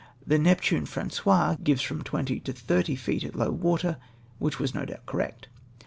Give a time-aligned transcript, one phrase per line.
[0.25, 3.97] The Neptune Francois gives from twenty to thirty feet at low water,
[4.39, 5.47] which was no doubt correct.